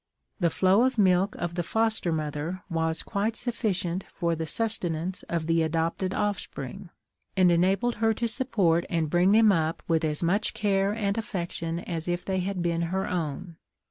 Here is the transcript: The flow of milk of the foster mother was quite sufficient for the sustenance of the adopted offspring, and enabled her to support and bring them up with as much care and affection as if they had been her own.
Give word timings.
The 0.39 0.49
flow 0.49 0.81
of 0.83 0.97
milk 0.97 1.35
of 1.35 1.53
the 1.53 1.61
foster 1.61 2.11
mother 2.11 2.63
was 2.71 3.03
quite 3.03 3.35
sufficient 3.35 4.03
for 4.15 4.35
the 4.35 4.47
sustenance 4.47 5.21
of 5.29 5.45
the 5.45 5.61
adopted 5.61 6.11
offspring, 6.15 6.89
and 7.37 7.51
enabled 7.51 7.97
her 7.97 8.11
to 8.15 8.27
support 8.27 8.83
and 8.89 9.11
bring 9.11 9.31
them 9.31 9.51
up 9.51 9.83
with 9.87 10.03
as 10.03 10.23
much 10.23 10.55
care 10.55 10.91
and 10.91 11.19
affection 11.19 11.79
as 11.81 12.07
if 12.07 12.25
they 12.25 12.39
had 12.39 12.63
been 12.63 12.81
her 12.89 13.07
own. 13.07 13.57